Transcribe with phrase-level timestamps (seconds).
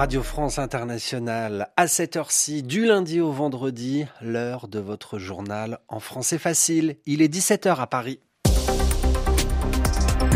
[0.00, 6.00] Radio France Internationale à cette heure-ci, du lundi au vendredi, l'heure de votre journal en
[6.00, 6.96] français facile.
[7.04, 8.18] Il est 17h à Paris.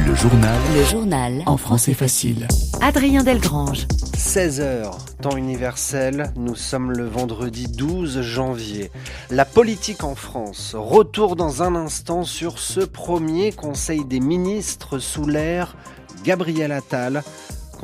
[0.07, 0.61] Le journal.
[0.77, 1.43] Le journal.
[1.47, 2.47] En français facile.
[2.83, 3.87] Adrien Delgrange.
[4.19, 8.91] 16h, temps universel, nous sommes le vendredi 12 janvier.
[9.31, 15.27] La politique en France, retour dans un instant sur ce premier Conseil des ministres sous
[15.27, 15.75] l'ère
[16.23, 17.23] Gabriel Attal.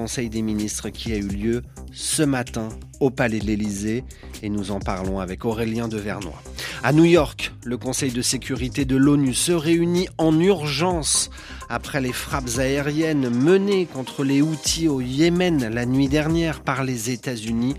[0.00, 4.02] Conseil des ministres qui a eu lieu ce matin au Palais de l'Élysée
[4.42, 6.42] et nous en parlons avec Aurélien de Vernois.
[6.82, 11.30] À New York, le Conseil de sécurité de l'ONU se réunit en urgence
[11.68, 17.10] après les frappes aériennes menées contre les Houthis au Yémen la nuit dernière par les
[17.10, 17.74] États-Unis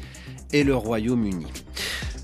[0.53, 1.47] et le Royaume-Uni.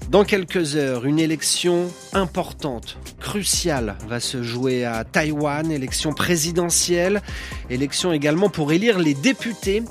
[0.09, 7.21] Dans quelques heures, une élection importante, cruciale, va se jouer à Taïwan, élection présidentielle,
[7.70, 9.83] élection également pour élire les députés.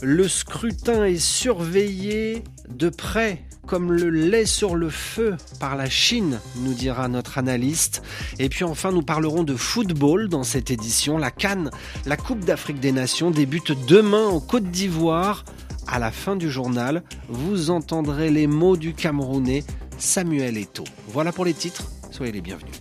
[0.00, 6.38] Le scrutin est surveillé de près comme le lait sur le feu par la Chine,
[6.56, 8.02] nous dira notre analyste.
[8.38, 11.18] Et puis enfin, nous parlerons de football dans cette édition.
[11.18, 11.70] La Cannes,
[12.06, 15.44] la Coupe d'Afrique des Nations, débute demain en Côte d'Ivoire.
[15.94, 19.62] À la fin du journal, vous entendrez les mots du Camerounais
[19.96, 20.82] Samuel Eto'o.
[21.06, 22.74] Voilà pour les titres, soyez les bienvenus.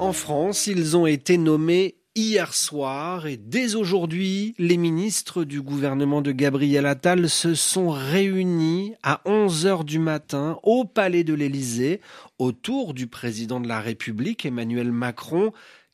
[0.00, 6.20] En France, ils ont été nommés hier soir et dès aujourd'hui, les ministres du gouvernement
[6.20, 12.00] de Gabriel Attal se sont réunis à 11 heures du matin au palais de l'Élysée
[12.40, 15.52] autour du président de la République Emmanuel Macron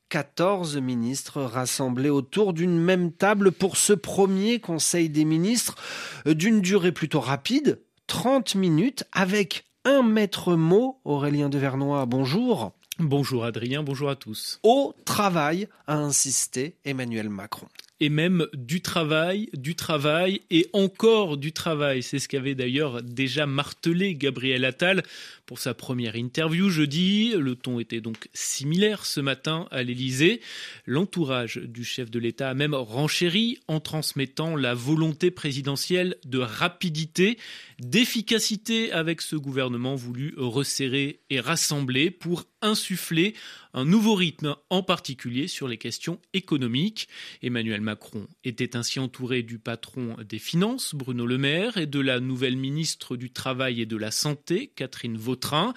[0.08, 5.74] 14 ministres rassemblés autour d'une même table pour ce premier Conseil des ministres
[6.26, 12.72] d'une durée plutôt rapide, 30 minutes, avec un maître mot, Aurélien de Vernois, bonjour.
[12.98, 14.58] Bonjour Adrien, bonjour à tous.
[14.62, 17.68] Au travail, a insisté Emmanuel Macron
[18.00, 22.02] et même du travail, du travail et encore du travail.
[22.02, 25.02] C'est ce qu'avait d'ailleurs déjà martelé Gabriel Attal
[25.46, 27.32] pour sa première interview jeudi.
[27.36, 30.40] Le ton était donc similaire ce matin à l'Élysée.
[30.86, 37.38] L'entourage du chef de l'État a même renchéri en transmettant la volonté présidentielle de rapidité,
[37.80, 43.34] d'efficacité avec ce gouvernement voulu resserrer et rassembler pour insuffler
[43.74, 47.08] un nouveau rythme, en particulier sur les questions économiques.
[47.42, 52.20] Emmanuel Macron était ainsi entouré du patron des Finances, Bruno Le Maire, et de la
[52.20, 55.72] nouvelle ministre du Travail et de la Santé, Catherine Vautrin.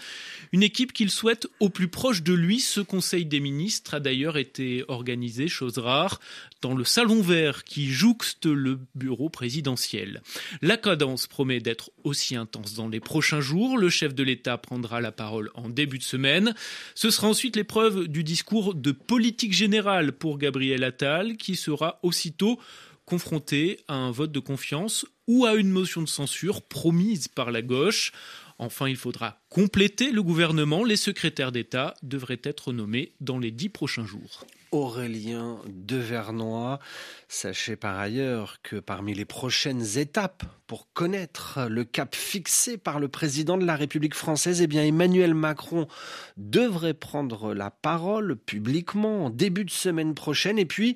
[0.52, 2.60] Une équipe qu'il souhaite au plus proche de lui.
[2.60, 6.20] Ce Conseil des ministres a d'ailleurs été organisé, chose rare,
[6.62, 10.22] dans le salon vert qui jouxte le bureau présidentiel.
[10.62, 13.78] La cadence promet d'être aussi intense dans les prochains jours.
[13.78, 16.54] Le chef de l'État prendra la parole en début de semaine.
[16.94, 22.60] Ce sera ensuite l'épreuve du discours de politique générale pour Gabriel Attal qui sera aussitôt
[23.06, 27.62] confronté à un vote de confiance ou à une motion de censure promise par la
[27.62, 28.12] gauche.
[28.58, 30.86] Enfin, il faudra compléter le gouvernement.
[30.86, 34.46] Les secrétaires d'État devraient être nommés dans les dix prochains jours.
[34.72, 36.80] Aurélien Devernois.
[37.28, 43.10] Sachez par ailleurs que parmi les prochaines étapes pour connaître le cap fixé par le
[43.10, 45.90] président de la République française, eh bien Emmanuel Macron
[46.38, 50.96] devrait prendre la parole publiquement en début de semaine prochaine et puis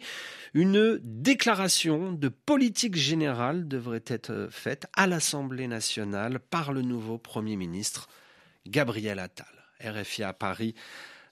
[0.54, 7.58] une déclaration de politique générale devrait être faite à l'Assemblée nationale par le nouveau Premier
[7.58, 8.08] ministre
[8.68, 9.48] Gabriel Attal.
[9.84, 10.74] RFI à Paris,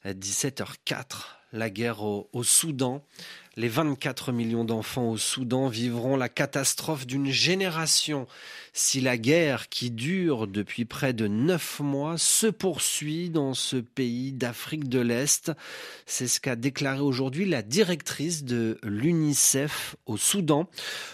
[0.05, 3.03] 17h04 la guerre au, Soudan.
[3.55, 8.27] Les 24 millions d'enfants au Soudan vivront la catastrophe d'une génération
[8.75, 14.33] si la guerre qui dure depuis près de neuf mois se poursuit dans ce pays
[14.33, 15.51] d'Afrique de l'Est.
[16.07, 20.67] C'est ce qu'a déclaré aujourd'hui la directrice de l'UNICEF au Soudan.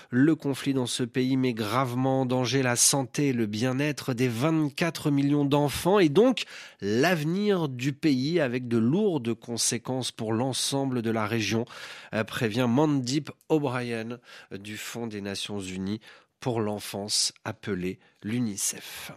[0.09, 4.29] Le conflit dans ce pays met gravement en danger la santé et le bien-être des
[4.29, 6.45] 24 millions d'enfants et donc
[6.79, 11.66] l'avenir du pays avec de lourdes conséquences pour l'ensemble de la région,
[12.14, 14.20] euh, prévient Mandip O'Brien
[14.52, 16.02] du Fonds des Nations Unies
[16.40, 19.11] pour l'enfance appelé l'UNICEF.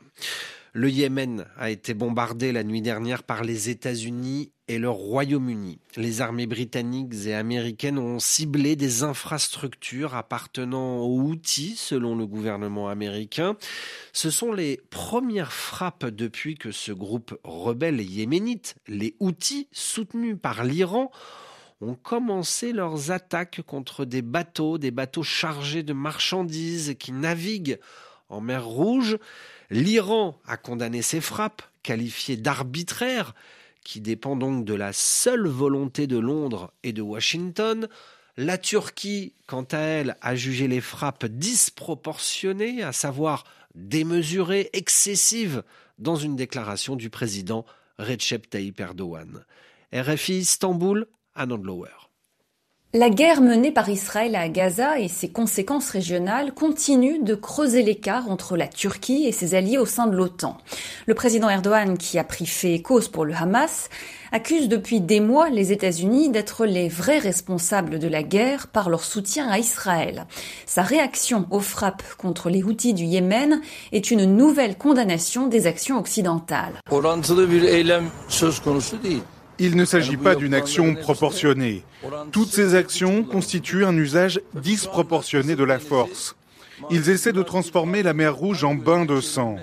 [0.73, 5.79] Le Yémen a été bombardé la nuit dernière par les États-Unis et le Royaume-Uni.
[5.97, 12.89] Les armées britanniques et américaines ont ciblé des infrastructures appartenant aux Houthis, selon le gouvernement
[12.89, 13.57] américain.
[14.15, 20.65] Ce sont les premières frappes depuis que ce groupe rebelle yéménite, les Houthis, soutenus par
[20.65, 21.11] l'Iran,
[21.83, 27.79] ont commencé leurs attaques contre des bateaux, des bateaux chargés de marchandises qui naviguent
[28.31, 29.19] en mer Rouge.
[29.69, 33.35] L'Iran a condamné ces frappes, qualifiées d'arbitraires,
[33.84, 37.88] qui dépend donc de la seule volonté de Londres et de Washington.
[38.37, 43.44] La Turquie, quant à elle, a jugé les frappes disproportionnées, à savoir
[43.75, 45.62] démesurées, excessives,
[45.99, 47.64] dans une déclaration du président
[47.99, 49.44] Recep Tayyip Erdogan.
[49.93, 52.12] RFI Istanbul, Anand Lower.
[52.94, 58.31] La guerre menée par Israël à Gaza et ses conséquences régionales continuent de creuser l'écart
[58.31, 60.59] entre la Turquie et ses alliés au sein de l'OTAN.
[61.06, 63.89] Le président Erdogan, qui a pris fait cause pour le Hamas,
[64.31, 69.05] accuse depuis des mois les États-Unis d'être les vrais responsables de la guerre par leur
[69.05, 70.27] soutien à Israël.
[70.67, 73.62] Sa réaction aux frappes contre les Houthis du Yémen
[73.93, 76.75] est une nouvelle condamnation des actions occidentales.
[79.58, 81.84] Il ne s'agit pas d'une action proportionnée.
[82.32, 86.37] Toutes ces actions constituent un usage disproportionné de la force.
[86.90, 89.56] Ils essaient de transformer la mer Rouge en bain de sang.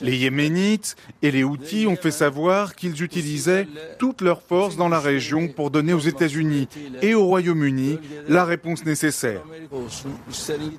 [0.00, 3.68] Les Yéménites et les Houthis ont fait savoir qu'ils utilisaient
[3.98, 6.68] toutes leurs forces dans la région pour donner aux États-Unis
[7.02, 7.98] et au Royaume-Uni
[8.28, 9.42] la réponse nécessaire.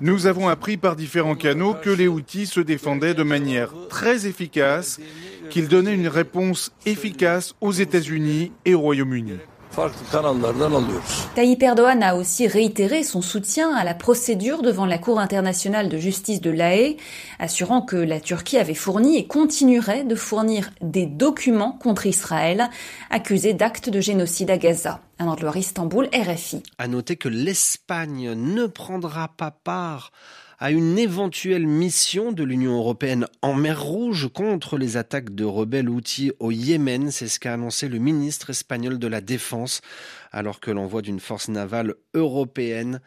[0.00, 5.00] Nous avons appris par différents canaux que les Houthis se défendaient de manière très efficace
[5.50, 9.38] qu'il donnait une réponse efficace aux États-Unis et au Royaume-Uni.
[11.34, 15.98] Tayyip Erdogan a aussi réitéré son soutien à la procédure devant la Cour internationale de
[15.98, 16.96] justice de l'AE,
[17.38, 22.70] assurant que la Turquie avait fourni et continuerait de fournir des documents contre Israël,
[23.10, 25.00] accusé d'actes de génocide à Gaza.
[25.18, 26.62] Un endroit Istanbul, RFI.
[26.78, 30.12] À noter que l'Espagne ne prendra pas part
[30.58, 35.88] à une éventuelle mission de l'Union européenne en mer Rouge contre les attaques de rebelles
[35.88, 37.10] outils au Yémen.
[37.10, 39.80] C'est ce qu'a annoncé le ministre espagnol de la Défense,
[40.32, 43.00] alors que l'envoi d'une force navale européenne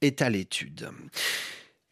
[0.00, 0.88] est à l'étude.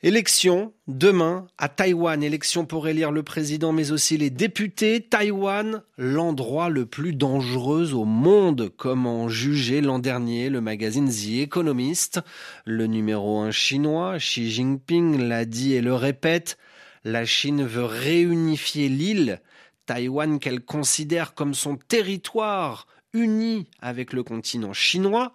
[0.04, 5.00] Élection demain à Taïwan, élection pour élire le président mais aussi les députés.
[5.00, 10.48] Taïwan, l'endroit le plus dangereux au monde, comme en jugeait l'an dernier?
[10.48, 12.20] Le magazine The Economist.
[12.64, 16.58] Le numéro un chinois, Xi Jinping, l'a dit et le répète,
[17.04, 19.40] la Chine veut réunifier l'île,
[19.86, 25.34] Taïwan qu'elle considère comme son territoire uni avec le continent chinois,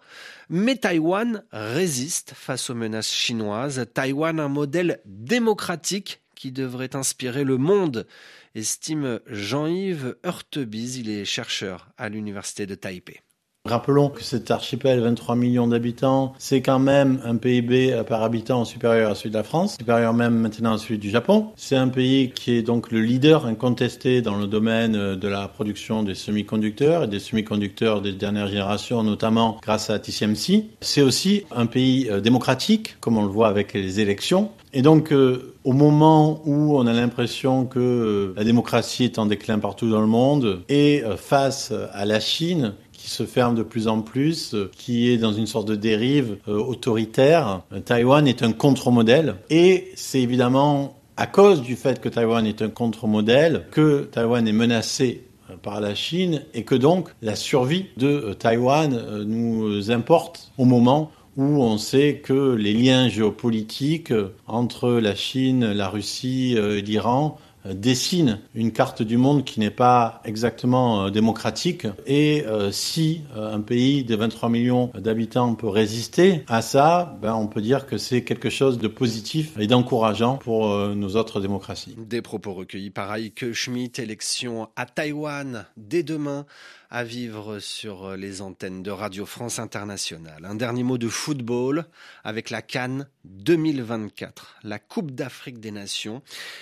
[0.49, 3.85] mais Taïwan résiste face aux menaces chinoises.
[3.93, 8.07] Taïwan, un modèle démocratique qui devrait inspirer le monde,
[8.55, 13.21] estime Jean-Yves Heurtebise, il est chercheur à l'université de Taipei.
[13.67, 19.11] Rappelons que cet archipel, 23 millions d'habitants, c'est quand même un PIB par habitant supérieur
[19.11, 21.47] à celui de la France, supérieur même maintenant à celui du Japon.
[21.55, 26.03] C'est un pays qui est donc le leader incontesté dans le domaine de la production
[26.03, 30.65] des semi-conducteurs et des semi-conducteurs des dernières générations, notamment grâce à TSMC.
[30.81, 34.51] C'est aussi un pays euh, démocratique, comme on le voit avec les élections.
[34.73, 39.25] Et donc, euh, au moment où on a l'impression que euh, la démocratie est en
[39.25, 42.73] déclin partout dans le monde, et face à la Chine,
[43.07, 46.39] qui se ferme de plus en plus, euh, qui est dans une sorte de dérive
[46.49, 47.61] euh, autoritaire.
[47.85, 52.67] Taïwan est un contre-modèle et c'est évidemment à cause du fait que Taïwan est un
[52.67, 58.33] contre-modèle que Taïwan est menacé euh, par la Chine et que donc la survie de
[58.37, 64.13] Taïwan nous importe au moment où on sait que les liens géopolitiques
[64.47, 67.37] entre la Chine, la Russie et l'Iran
[67.73, 71.87] dessine une carte du monde qui n'est pas exactement euh, démocratique.
[72.05, 77.47] Et euh, si un pays de 23 millions d'habitants peut résister à ça, ben on
[77.47, 81.95] peut dire que c'est quelque chose de positif et d'encourageant pour nos autres démocraties.
[81.97, 86.45] Des propos recueillis par Ike Schmidt, élection à Taïwan dès demain
[86.89, 90.45] à vivre sur les antennes de Radio France Internationale.
[90.45, 91.85] Un dernier mot de football
[92.23, 96.21] avec la Cannes 2024, la Coupe d'Afrique des Nations.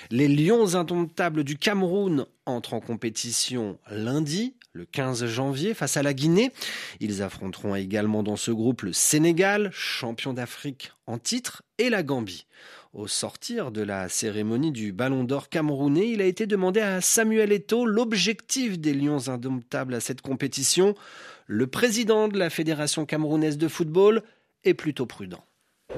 [0.10, 6.14] Les Lions indomptables du Cameroun entrent en compétition lundi, le 15 janvier, face à la
[6.14, 6.52] Guinée.
[7.00, 12.46] Ils affronteront également dans ce groupe le Sénégal, champion d'Afrique en titre, et la Gambie.
[12.96, 17.52] Au sortir de la cérémonie du Ballon d'Or camerounais, il a été demandé à Samuel
[17.52, 20.96] Eto'o l'objectif des Lions indomptables à cette compétition.
[21.46, 24.24] Le président de la Fédération camerounaise de football
[24.64, 25.44] est plutôt prudent.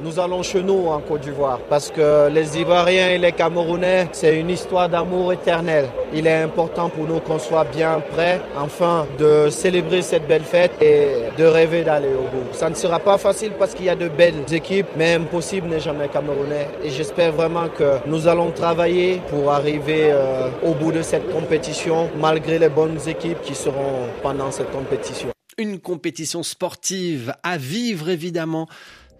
[0.03, 4.39] Nous allons chez nous en Côte d'Ivoire parce que les Ivoiriens et les Camerounais, c'est
[4.39, 5.87] une histoire d'amour éternel.
[6.13, 10.73] Il est important pour nous qu'on soit bien prêts, enfin, de célébrer cette belle fête
[10.81, 12.53] et de rêver d'aller au bout.
[12.53, 15.79] Ça ne sera pas facile parce qu'il y a de belles équipes, mais impossible n'est
[15.79, 16.67] jamais camerounais.
[16.83, 22.09] Et j'espère vraiment que nous allons travailler pour arriver euh, au bout de cette compétition,
[22.19, 25.29] malgré les bonnes équipes qui seront pendant cette compétition.
[25.57, 28.67] Une compétition sportive à vivre évidemment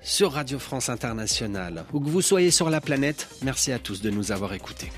[0.02, 1.86] sur Radio France Internationale.
[1.94, 4.92] Où que vous soyez sur la planète, merci à tous de nous avoir écoutés.